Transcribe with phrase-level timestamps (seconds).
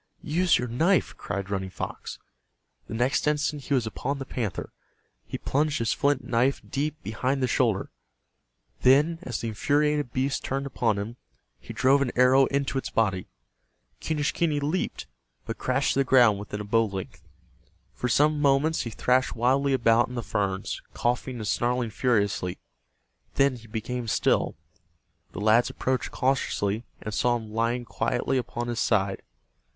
[0.23, 2.17] "Use your knife!" cried Running Fox.
[2.87, 4.73] The next instant he was upon the panther.
[5.27, 7.91] He plunged his flint knife deep behind the shoulder.
[8.81, 11.17] Then, as the infuriated beast turned upon him,
[11.59, 13.27] he drove an arrow into its body.
[14.01, 15.05] Quenischquney leaped,
[15.45, 17.27] but crashed to the ground within a bow length.
[17.93, 22.57] For some moments he thrashed wildly about in the ferns, coughing and snarling furiously.
[23.35, 24.55] Then he became still.
[25.33, 29.21] The lads approached cautiously, and saw him lying quietly upon his side.